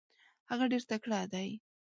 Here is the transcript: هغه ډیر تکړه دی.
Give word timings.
هغه 0.49 0.65
ډیر 0.71 0.83
تکړه 0.89 1.19
دی. 1.33 1.49